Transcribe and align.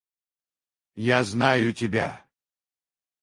Я 1.07 1.23
знаю 1.23 1.73
тебя. 1.75 2.25